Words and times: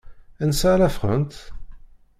Ansa 0.43 0.67
ara 0.73 0.89
ffɣent? 0.95 1.33